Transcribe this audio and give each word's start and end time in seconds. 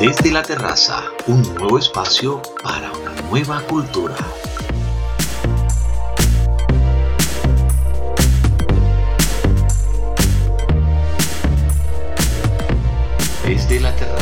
Desde 0.00 0.30
la 0.32 0.40
terraza, 0.40 1.02
un 1.26 1.42
nuevo 1.56 1.78
espacio 1.78 2.40
para 2.62 2.90
una 2.90 3.20
nueva 3.28 3.60
cultura. 3.60 4.16
Desde 13.44 13.78
la 13.78 13.94
terraza. 13.94 14.19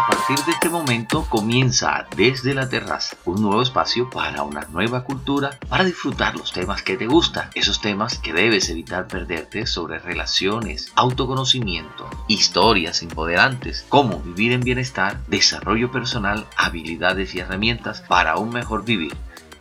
A 0.00 0.06
partir 0.06 0.38
de 0.46 0.52
este 0.52 0.70
momento 0.70 1.26
comienza 1.28 2.06
desde 2.16 2.54
la 2.54 2.70
terraza 2.70 3.18
un 3.26 3.42
nuevo 3.42 3.60
espacio 3.60 4.08
para 4.08 4.44
una 4.44 4.62
nueva 4.72 5.04
cultura, 5.04 5.58
para 5.68 5.84
disfrutar 5.84 6.34
los 6.36 6.52
temas 6.52 6.82
que 6.82 6.96
te 6.96 7.06
gustan, 7.06 7.50
esos 7.54 7.82
temas 7.82 8.18
que 8.18 8.32
debes 8.32 8.70
evitar 8.70 9.08
perderte 9.08 9.66
sobre 9.66 9.98
relaciones, 9.98 10.90
autoconocimiento, 10.96 12.08
historias 12.28 13.02
empoderantes, 13.02 13.84
cómo 13.90 14.20
vivir 14.20 14.52
en 14.52 14.62
bienestar, 14.62 15.20
desarrollo 15.26 15.92
personal, 15.92 16.46
habilidades 16.56 17.34
y 17.34 17.40
herramientas 17.40 18.00
para 18.00 18.38
un 18.38 18.48
mejor 18.54 18.86
vivir. 18.86 19.14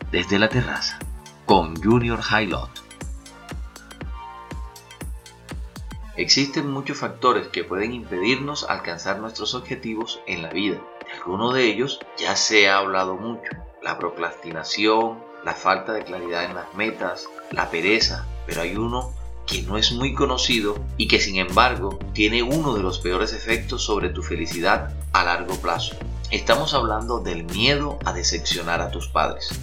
Desde 0.09 0.40
la 0.40 0.48
terraza, 0.48 0.99
con 1.45 1.76
Junior 1.84 2.21
Highlight. 2.21 2.78
Existen 6.19 6.69
muchos 6.69 6.97
factores 6.97 7.47
que 7.47 7.63
pueden 7.63 7.93
impedirnos 7.93 8.65
alcanzar 8.65 9.19
nuestros 9.19 9.55
objetivos 9.55 10.19
en 10.27 10.41
la 10.41 10.49
vida. 10.49 10.75
De 11.05 11.13
algunos 11.13 11.53
de 11.53 11.63
ellos 11.63 12.01
ya 12.17 12.35
se 12.35 12.67
ha 12.67 12.79
hablado 12.79 13.15
mucho. 13.15 13.49
La 13.81 13.97
procrastinación, 13.97 15.23
la 15.45 15.53
falta 15.53 15.93
de 15.93 16.03
claridad 16.03 16.43
en 16.43 16.55
las 16.55 16.73
metas, 16.75 17.29
la 17.51 17.71
pereza, 17.71 18.27
pero 18.45 18.63
hay 18.63 18.75
uno 18.75 19.13
que 19.47 19.61
no 19.61 19.77
es 19.77 19.93
muy 19.93 20.13
conocido 20.13 20.76
y 20.98 21.07
que 21.07 21.21
sin 21.21 21.37
embargo 21.37 21.98
tiene 22.11 22.43
uno 22.43 22.73
de 22.73 22.83
los 22.83 22.99
peores 22.99 23.31
efectos 23.31 23.81
sobre 23.81 24.09
tu 24.09 24.21
felicidad 24.21 24.93
a 25.13 25.23
largo 25.23 25.55
plazo. 25.55 25.95
Estamos 26.31 26.73
hablando 26.73 27.21
del 27.21 27.45
miedo 27.45 27.98
a 28.04 28.11
decepcionar 28.11 28.81
a 28.81 28.91
tus 28.91 29.07
padres. 29.07 29.57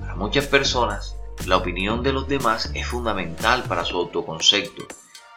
Para 0.00 0.14
muchas 0.14 0.46
personas, 0.46 1.16
la 1.44 1.58
opinión 1.58 2.02
de 2.02 2.14
los 2.14 2.26
demás 2.28 2.70
es 2.72 2.86
fundamental 2.86 3.64
para 3.64 3.84
su 3.84 3.98
autoconcepto 3.98 4.86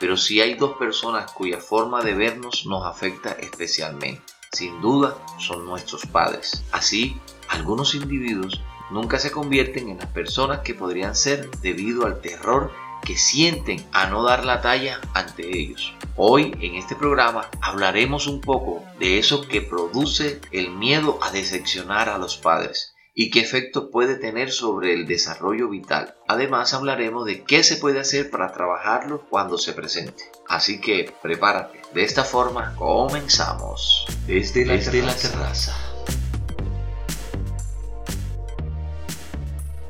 pero 0.02 0.18
si 0.18 0.42
hay 0.42 0.56
dos 0.56 0.78
personas 0.78 1.32
cuya 1.32 1.60
forma 1.60 2.02
de 2.02 2.16
vernos 2.16 2.66
nos 2.66 2.88
afecta 2.88 3.34
especialmente. 3.34 4.24
Sin 4.52 4.82
duda 4.82 5.16
son 5.38 5.64
nuestros 5.64 6.08
padres. 6.08 6.64
Así, 6.72 7.16
algunos 7.48 7.94
individuos 7.94 8.64
nunca 8.90 9.20
se 9.20 9.30
convierten 9.30 9.90
en 9.90 10.00
las 10.00 10.08
personas 10.08 10.62
que 10.62 10.74
podrían 10.74 11.16
ser 11.16 11.52
debido 11.62 12.08
al 12.08 12.20
terror 12.20 12.72
que 13.06 13.16
sienten 13.16 13.86
a 13.94 14.08
no 14.08 14.24
dar 14.24 14.44
la 14.44 14.62
talla 14.62 15.00
ante 15.14 15.56
ellos. 15.56 15.94
Hoy 16.16 16.58
en 16.62 16.76
este 16.76 16.96
programa 16.96 17.48
hablaremos 17.62 18.26
un 18.26 18.42
poco 18.42 18.84
de 19.00 19.20
eso 19.20 19.48
que 19.48 19.62
produce 19.62 20.42
el 20.52 20.72
miedo 20.72 21.20
a 21.22 21.30
decepcionar 21.30 22.10
a 22.10 22.18
los 22.18 22.38
padres 22.38 22.96
y 23.22 23.30
qué 23.30 23.42
efecto 23.42 23.92
puede 23.92 24.16
tener 24.16 24.52
sobre 24.52 24.96
el 24.96 25.06
desarrollo 25.06 25.70
vital. 25.70 26.16
Además 26.28 26.74
hablaremos 26.74 27.24
de 27.24 27.44
qué 27.44 27.64
se 27.64 27.76
puede 27.76 28.00
hacer 28.00 28.32
para 28.32 28.52
trabajarlo 28.52 29.22
cuando 29.30 29.60
se 29.60 29.74
presente. 29.74 30.24
Así 30.48 30.82
que 30.82 31.14
prepárate. 31.22 31.80
De 31.94 32.04
esta 32.04 32.24
forma 32.24 32.74
comenzamos. 32.76 34.08
Desde 34.26 34.66
la, 34.66 34.74
La 34.74 35.16
terraza. 35.16 35.78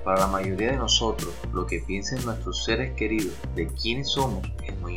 Para 0.04 0.20
la 0.20 0.28
mayoría 0.28 0.72
de 0.72 0.78
nosotros, 0.78 1.34
lo 1.54 1.66
que 1.66 1.80
piensen 1.80 2.26
nuestros 2.26 2.66
seres 2.66 2.94
queridos 2.98 3.34
de 3.56 3.68
quiénes 3.68 4.10
somos 4.10 4.46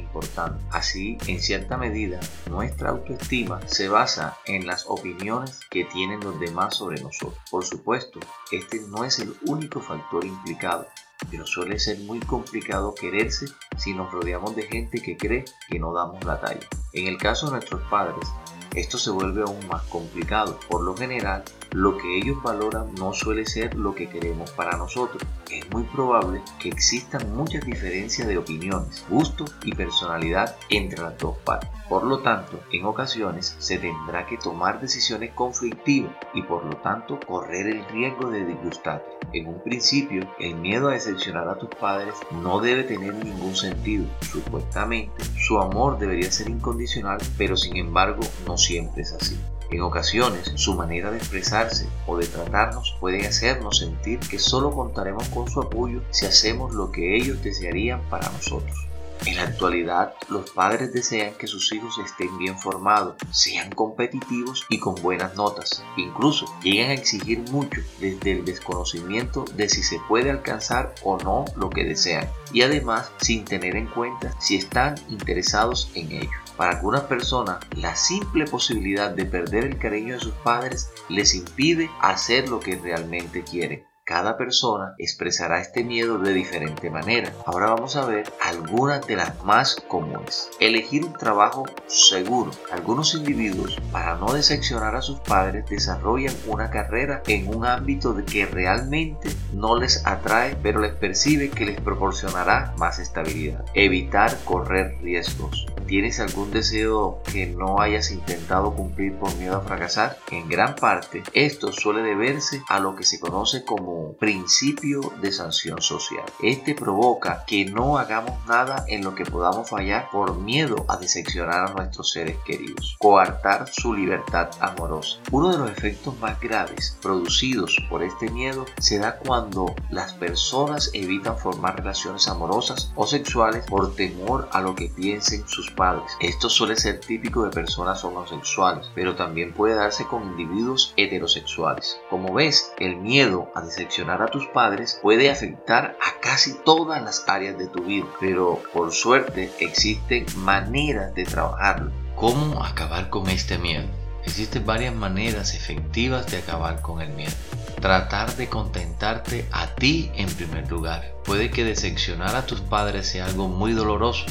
importante. 0.05 0.62
Así, 0.70 1.19
en 1.27 1.41
cierta 1.41 1.77
medida, 1.77 2.20
nuestra 2.48 2.91
autoestima 2.91 3.60
se 3.66 3.88
basa 3.88 4.37
en 4.47 4.66
las 4.66 4.87
opiniones 4.87 5.60
que 5.70 5.84
tienen 5.84 6.20
los 6.20 6.38
demás 6.38 6.76
sobre 6.76 7.00
nosotros. 7.00 7.38
Por 7.50 7.65
supuesto, 7.65 8.20
este 8.53 8.81
no 8.88 9.04
es 9.04 9.19
el 9.19 9.34
único 9.47 9.81
factor 9.81 10.25
implicado, 10.25 10.87
pero 11.31 11.47
suele 11.47 11.78
ser 11.78 11.98
muy 12.00 12.20
complicado 12.20 12.94
quererse 12.94 13.47
si 13.76 13.92
nos 13.92 14.10
rodeamos 14.12 14.54
de 14.56 14.62
gente 14.62 15.00
que 15.00 15.16
cree 15.16 15.44
que 15.69 15.78
no 15.78 15.92
damos 15.92 16.25
la 16.25 16.41
talla. 16.41 16.66
En 16.92 17.06
el 17.06 17.19
caso 17.19 17.47
de 17.47 17.53
nuestros 17.53 17.82
padres, 17.91 18.26
esto 18.75 18.98
se 18.98 19.10
vuelve 19.10 19.42
aún 19.42 19.66
más 19.69 19.82
complicado. 19.84 20.59
Por 20.69 20.82
lo 20.82 20.97
general, 20.97 21.44
lo 21.74 21.98
que 21.98 22.18
ellos 22.18 22.40
valoran 22.40 22.94
no 22.94 23.12
suele 23.12 23.44
ser 23.44 23.74
lo 23.74 23.96
que 23.96 24.08
queremos 24.08 24.50
para 24.52 24.76
nosotros. 24.76 25.20
Es 25.50 25.68
muy 25.70 25.82
probable 25.82 26.40
que 26.60 26.68
existan 26.68 27.34
muchas 27.34 27.66
diferencias 27.66 28.28
de 28.28 28.38
opiniones, 28.38 29.04
gusto 29.10 29.44
y 29.64 29.74
personalidad 29.74 30.56
entre 30.70 31.02
las 31.02 31.18
dos 31.18 31.36
partes. 31.38 31.68
Por 31.88 32.04
lo 32.04 32.20
tanto, 32.20 32.60
en 32.72 32.84
ocasiones 32.84 33.56
se 33.58 33.78
tendrá 33.78 34.24
que 34.24 34.38
tomar 34.38 34.80
decisiones 34.80 35.32
conflictivas 35.32 36.12
y 36.32 36.42
por 36.42 36.64
lo 36.64 36.76
tanto 36.76 37.18
correr 37.26 37.66
el 37.66 37.84
riesgo 37.88 38.30
de 38.30 38.44
disgustarte. 38.44 39.10
En 39.32 39.48
un 39.48 39.60
principio, 39.60 40.28
el 40.38 40.54
miedo 40.54 40.88
a 40.88 40.92
decepcionar 40.92 41.48
a 41.48 41.58
tus 41.58 41.70
padres 41.70 42.14
no 42.41 42.60
debe 42.60 42.84
tener 42.84 43.14
ningún 43.14 43.56
sentido. 43.56 44.06
Supuestamente, 44.20 45.24
su 45.36 45.58
amor 45.58 45.98
debería 45.98 46.30
ser 46.30 46.48
incondicional, 46.48 47.18
pero 47.36 47.56
sin 47.56 47.76
embargo 47.76 48.22
no 48.46 48.56
siempre 48.56 49.02
es 49.02 49.12
así. 49.12 49.36
En 49.70 49.80
ocasiones, 49.82 50.52
su 50.56 50.75
manera 50.75 51.10
de 51.10 51.19
expresarse 51.19 51.88
o 52.06 52.16
de 52.16 52.26
tratarnos 52.26 52.97
puede 53.00 53.26
hacernos 53.26 53.78
sentir 53.78 54.20
que 54.20 54.38
solo 54.38 54.70
contaremos 54.70 55.28
con 55.28 55.50
su 55.50 55.60
apoyo 55.60 56.02
si 56.10 56.26
hacemos 56.26 56.75
lo 56.75 56.92
que 56.92 57.16
ellos 57.16 57.42
desearían 57.42 58.03
para 58.08 58.30
nosotros. 58.30 58.86
En 59.26 59.36
la 59.36 59.44
actualidad, 59.44 60.14
los 60.28 60.50
padres 60.50 60.92
desean 60.92 61.32
que 61.34 61.47
sus 61.47 61.72
hijos 61.72 61.98
estén 61.98 62.36
bien 62.36 62.58
formados, 62.58 63.16
sean 63.32 63.70
competitivos 63.70 64.66
y 64.69 64.78
con 64.78 64.97
buenas 64.97 65.34
notas. 65.34 65.82
Incluso 65.97 66.44
llegan 66.62 66.91
a 66.91 66.94
exigir 66.94 67.38
mucho 67.50 67.80
desde 68.00 68.32
el 68.32 68.44
desconocimiento 68.44 69.47
de 69.54 69.70
si 69.70 69.82
se 69.82 69.98
puede 70.08 70.30
alcanzar 70.30 70.94
o 71.03 71.16
no 71.16 71.47
lo 71.56 71.70
que 71.70 71.84
desean, 71.84 72.28
y 72.53 72.62
además 72.62 73.10
sin 73.19 73.47
tener 73.47 73.76
en 73.76 73.86
cuenta 73.86 74.34
si 74.41 74.56
están 74.56 74.97
interesados 75.08 75.91
en 75.94 76.12
ello. 76.12 76.44
Para 76.56 76.76
algunas 76.76 77.03
personas, 77.03 77.59
la 77.76 77.97
simple 77.97 78.44
posibilidad 78.44 79.10
de 79.10 79.25
perder 79.25 79.65
el 79.65 79.78
cariño 79.78 80.15
de 80.15 80.20
sus 80.20 80.34
padres 80.34 80.91
les 81.09 81.34
impide 81.34 81.91
hacer 82.00 82.48
lo 82.48 82.60
que 82.60 82.76
realmente 82.76 83.42
quieren. 83.42 83.84
Cada 84.06 84.37
persona 84.37 84.94
expresará 84.98 85.62
este 85.62 85.82
miedo 85.82 86.19
de 86.19 86.34
diferente 86.34 86.91
manera. 86.91 87.32
Ahora 87.47 87.70
vamos 87.70 87.97
a 87.97 88.04
ver 88.04 88.31
algunas 88.42 89.06
de 89.06 89.16
las 89.16 89.42
más 89.44 89.76
comunes. 89.88 90.50
Elegir 90.60 91.06
un 91.06 91.15
trabajo 91.15 91.65
seguro. 91.87 92.50
Algunos 92.71 93.15
individuos, 93.15 93.81
para 93.91 94.16
no 94.16 94.34
decepcionar 94.34 94.94
a 94.94 95.00
sus 95.00 95.21
padres, 95.21 95.65
desarrollan 95.71 96.34
una 96.47 96.69
carrera 96.69 97.22
en 97.26 97.48
un 97.48 97.65
ámbito 97.65 98.15
que 98.26 98.44
realmente 98.44 99.31
no 99.54 99.78
les 99.78 100.06
atrae, 100.06 100.54
pero 100.62 100.81
les 100.81 100.92
percibe 100.92 101.48
que 101.48 101.65
les 101.65 101.81
proporcionará 101.81 102.75
más 102.76 102.98
estabilidad. 102.98 103.65
Evitar 103.72 104.38
correr 104.44 104.98
riesgos. 105.00 105.66
¿Tienes 105.87 106.19
algún 106.19 106.50
deseo 106.50 107.22
que 107.31 107.47
no 107.47 107.81
hayas 107.81 108.11
intentado 108.11 108.75
cumplir 108.75 109.17
por 109.19 109.34
miedo 109.37 109.56
a 109.56 109.61
fracasar? 109.61 110.19
En 110.31 110.49
gran 110.49 110.75
parte, 110.77 111.22
esto 111.34 111.72
suele 111.72 112.03
deberse 112.03 112.62
a 112.69 112.81
lo 112.81 112.97
que 112.97 113.05
se 113.05 113.21
conoce 113.21 113.65
como 113.65 114.15
principio 114.17 115.00
de 115.21 115.31
sanción 115.31 115.83
social. 115.83 116.25
Este 116.43 116.75
provoca 116.75 117.45
que 117.47 117.67
no 117.67 117.99
hagamos 117.99 118.33
nada 118.47 118.84
en 118.89 119.05
lo 119.05 119.15
que 119.15 119.27
podamos 119.27 119.69
fallar 119.69 120.09
por 120.11 120.39
miedo 120.39 120.87
a 120.89 120.97
decepcionar 120.97 121.69
a 121.69 121.72
nuestros 121.72 122.12
seres 122.12 122.39
queridos. 122.47 122.97
Coartar 122.99 123.69
su 123.71 123.93
libertad 123.95 124.49
amorosa. 124.61 125.19
Uno 125.33 125.53
de 125.53 125.59
los 125.59 125.71
efectos 125.71 126.19
más 126.19 126.41
graves 126.41 126.97
producidos 127.03 127.77
por 127.91 128.03
este 128.03 128.31
miedo 128.31 128.65
se 128.78 128.99
da 128.99 129.19
cuando 129.19 129.75
las 129.91 130.15
personas 130.15 130.91
evitan 130.95 131.37
formar 131.37 131.77
relaciones 131.77 132.27
amorosas 132.28 132.92
o 132.95 133.07
sexuales 133.07 133.65
por 133.66 133.95
temor 133.95 134.48
a 134.53 134.63
lo 134.63 134.75
que 134.75 134.89
piensen 134.89 135.47
sus 135.47 135.73
padres. 135.74 136.16
Esto 136.21 136.48
suele 136.48 136.76
ser 136.76 137.00
típico 137.00 137.44
de 137.44 137.50
personas 137.50 138.04
homosexuales, 138.04 138.91
pero 138.94 139.15
también 139.15 139.53
puede 139.53 139.74
darse 139.74 140.06
con 140.06 140.22
individuos 140.22 140.94
heterosexuales. 140.97 142.00
Como 142.10 142.32
ves, 142.32 142.72
el 142.78 142.97
miedo 142.97 143.50
a 143.54 143.62
decepcionar 143.62 144.22
a 144.22 144.28
tus 144.28 144.47
padres 144.47 144.98
puede 145.03 145.30
afectar 145.30 145.97
a 146.00 146.21
casi 146.21 146.54
todas 146.65 147.03
las 147.03 147.28
áreas 147.28 147.59
de 147.59 147.66
tu 147.66 147.82
vida, 147.82 148.06
pero 148.21 148.60
por 148.72 148.92
suerte 148.92 149.53
existen 149.60 150.26
maneras 150.36 151.15
de 151.15 151.24
trabajarlo. 151.24 151.91
¿Cómo 152.16 152.65
acabar 152.65 153.10
con 153.10 153.28
este 153.28 153.59
miedo? 153.59 153.86
Existen 154.24 154.65
varias 154.65 154.94
maneras 154.94 155.54
efectivas 155.54 156.27
de 156.30 156.38
acabar 156.38 156.80
con 156.80 157.03
el 157.03 157.10
miedo. 157.10 157.32
Tratar 157.80 158.34
de 158.36 158.48
contentarte 158.48 159.47
a 159.53 159.66
ti 159.74 160.10
en 160.15 160.28
primer 160.28 160.70
lugar. 160.70 161.12
Puede 161.24 161.50
que 161.50 161.65
decepcionar 161.65 162.34
a 162.34 162.47
tus 162.47 162.60
padres 162.60 163.09
sea 163.09 163.27
algo 163.27 163.48
muy 163.48 163.72
doloroso, 163.72 164.24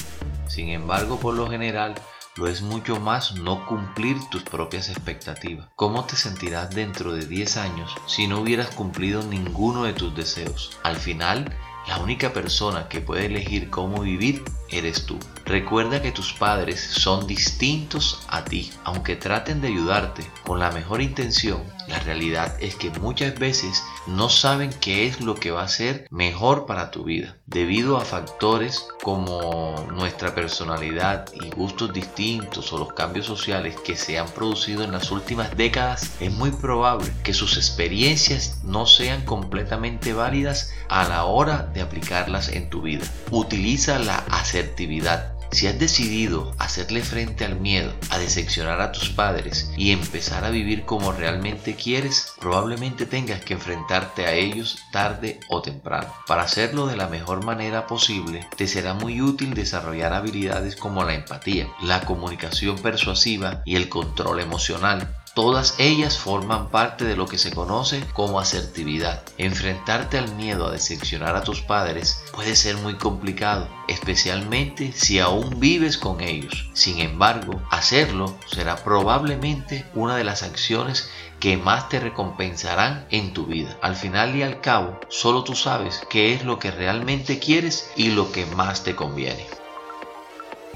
sin 0.48 0.70
embargo, 0.70 1.20
por 1.20 1.34
lo 1.34 1.50
general, 1.50 1.96
lo 2.36 2.48
es 2.48 2.62
mucho 2.62 3.00
más 3.00 3.36
no 3.36 3.66
cumplir 3.68 4.18
tus 4.32 4.44
propias 4.44 4.90
expectativas. 4.90 5.70
¿Cómo 5.76 6.06
te 6.06 6.16
sentirás 6.16 6.72
dentro 6.72 7.14
de 7.14 7.26
10 7.28 7.58
años 7.58 7.96
si 8.08 8.28
no 8.28 8.40
hubieras 8.42 8.74
cumplido 8.74 9.22
ninguno 9.24 9.84
de 9.84 9.94
tus 9.94 10.16
deseos? 10.16 10.80
Al 10.84 10.98
final, 10.98 11.56
La 11.88 11.98
única 11.98 12.32
persona 12.32 12.88
que 12.88 13.02
puede 13.02 13.26
elegir 13.26 13.70
cómo 13.70 14.02
vivir 14.02 14.44
eres 14.70 15.06
tú. 15.06 15.20
Recuerda 15.46 16.02
que 16.02 16.14
tus 16.14 16.32
padres 16.32 16.80
son 16.80 17.28
distintos 17.28 18.22
a 18.30 18.46
ti. 18.46 18.72
Aunque 18.86 19.18
traten 19.18 19.60
de 19.60 19.68
ayudarte 19.68 20.24
con 20.46 20.60
la 20.60 20.72
mejor 20.72 21.02
intención, 21.02 21.62
la 21.90 22.00
realidad 22.00 22.56
es 22.62 22.76
que 22.76 22.90
muchas 22.90 23.38
veces 23.38 23.84
no 24.08 24.30
saben 24.30 24.72
qué 24.82 25.08
es 25.08 25.22
lo 25.22 25.36
que 25.36 25.52
va 25.52 25.64
a 25.64 25.68
ser 25.68 26.08
mejor 26.10 26.66
para 26.66 26.92
tu 26.92 27.04
vida. 27.04 27.38
Debido 27.46 27.98
a 27.98 28.06
factores 28.06 28.88
como 29.02 29.86
nuestra 29.92 30.36
personalidad 30.36 31.26
y 31.34 31.50
gustos 31.50 31.94
distintos 31.94 32.72
o 32.74 32.78
los 32.78 32.94
cambios 32.94 33.26
sociales 33.26 33.76
que 33.84 33.96
se 33.96 34.18
han 34.20 34.28
producido 34.30 34.84
en 34.84 34.92
las 34.92 35.12
últimas 35.12 35.56
décadas, 35.56 36.12
es 36.20 36.32
muy 36.32 36.52
probable 36.52 37.12
que 37.24 37.34
sus 37.34 37.58
experiencias 37.58 38.64
no 38.64 38.86
sean 38.86 39.24
completamente 39.26 40.14
válidas 40.14 40.72
a 40.90 41.08
la 41.08 41.26
hora 41.26 41.70
de 41.74 41.82
aplicarlas 41.82 42.50
en 42.50 42.70
tu 42.70 42.82
vida. 42.82 43.06
Utiliza 43.32 44.00
la 44.00 44.18
asertividad 44.30 45.33
si 45.54 45.68
has 45.68 45.78
decidido 45.78 46.54
hacerle 46.58 47.02
frente 47.02 47.46
al 47.46 47.60
miedo, 47.60 47.94
a 48.10 48.18
decepcionar 48.18 48.82
a 48.82 48.92
tus 48.92 49.10
padres 49.10 49.72
y 49.78 49.92
empezar 49.92 50.44
a 50.46 50.50
vivir 50.50 50.86
como 50.86 51.12
realmente 51.12 51.76
quieres, 51.76 52.34
probablemente 52.40 53.06
tengas 53.06 53.44
que 53.44 53.54
enfrentarte 53.54 54.26
a 54.26 54.34
ellos 54.34 54.80
tarde 54.92 55.40
o 55.50 55.62
temprano. 55.62 56.14
Para 56.28 56.44
hacerlo 56.44 56.88
de 56.88 56.98
la 56.98 57.08
mejor 57.08 57.44
manera 57.44 57.88
posible, 57.88 58.48
te 58.56 58.68
será 58.68 58.94
muy 58.94 59.22
útil 59.22 59.54
desarrollar 59.54 60.14
habilidades 60.14 60.76
como 60.76 61.04
la 61.04 61.14
empatía, 61.14 61.68
la 61.82 62.02
comunicación 62.02 62.78
persuasiva 62.78 63.62
y 63.66 63.76
el 63.76 63.90
control 63.90 64.40
emocional 64.40 65.23
Todas 65.34 65.74
ellas 65.80 66.20
forman 66.20 66.70
parte 66.70 67.06
de 67.06 67.16
lo 67.16 67.26
que 67.26 67.40
se 67.40 67.52
conoce 67.52 68.06
como 68.14 68.40
asertividad. 68.40 69.24
Enfrentarte 69.40 70.20
al 70.20 70.36
miedo 70.36 70.68
a 70.68 70.72
decepcionar 70.72 71.36
a 71.36 71.44
tus 71.44 71.62
padres 71.62 72.24
puede 72.34 72.56
ser 72.56 72.78
muy 72.78 72.98
complicado, 72.98 73.68
especialmente 73.88 74.92
si 74.92 75.18
aún 75.18 75.60
vives 75.60 75.98
con 75.98 76.22
ellos. 76.22 76.70
Sin 76.74 77.00
embargo, 77.00 77.60
hacerlo 77.72 78.38
será 78.46 78.76
probablemente 78.76 79.86
una 79.96 80.16
de 80.18 80.24
las 80.24 80.44
acciones 80.44 81.10
que 81.40 81.58
más 81.58 81.90
te 81.90 82.00
recompensarán 82.00 83.08
en 83.10 83.34
tu 83.34 83.48
vida. 83.48 83.76
Al 83.82 83.96
final 83.96 84.36
y 84.36 84.44
al 84.44 84.62
cabo, 84.62 85.00
solo 85.10 85.44
tú 85.44 85.56
sabes 85.56 86.04
qué 86.12 86.36
es 86.36 86.46
lo 86.46 86.60
que 86.60 86.70
realmente 86.70 87.40
quieres 87.40 87.90
y 87.96 88.12
lo 88.12 88.32
que 88.32 88.46
más 88.46 88.84
te 88.84 88.96
conviene 88.96 89.48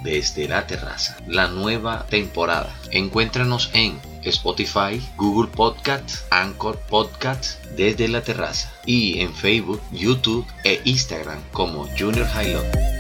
desde 0.02 0.48
la 0.48 0.68
terraza, 0.68 1.18
la 1.28 1.48
nueva 1.48 2.06
temporada. 2.08 2.74
Encuéntranos 2.92 3.70
en 3.74 4.00
Spotify, 4.26 5.02
Google 5.18 5.50
Podcast, 5.50 6.32
Anchor 6.32 6.78
Podcast 6.90 7.64
desde 7.76 8.08
la 8.08 8.22
terraza 8.22 8.72
y 8.86 9.20
en 9.20 9.34
Facebook, 9.34 9.82
YouTube 9.92 10.46
e 10.64 10.82
Instagram 10.86 11.42
como 11.52 11.88
Junior 11.98 12.28
Highland. 12.36 12.97